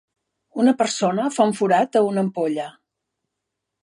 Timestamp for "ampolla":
2.29-2.65